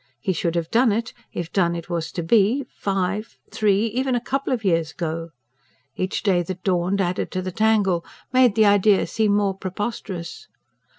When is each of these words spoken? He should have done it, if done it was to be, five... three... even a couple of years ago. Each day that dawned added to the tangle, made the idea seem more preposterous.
He 0.19 0.33
should 0.33 0.55
have 0.55 0.71
done 0.71 0.91
it, 0.91 1.13
if 1.31 1.53
done 1.53 1.75
it 1.75 1.87
was 1.87 2.11
to 2.13 2.23
be, 2.23 2.65
five... 2.75 3.37
three... 3.51 3.85
even 3.85 4.15
a 4.15 4.19
couple 4.19 4.51
of 4.51 4.63
years 4.65 4.93
ago. 4.93 5.29
Each 5.95 6.23
day 6.23 6.41
that 6.41 6.63
dawned 6.63 6.99
added 6.99 7.29
to 7.33 7.41
the 7.43 7.51
tangle, 7.51 8.03
made 8.33 8.55
the 8.55 8.65
idea 8.65 9.05
seem 9.05 9.35
more 9.35 9.55
preposterous. 9.55 10.47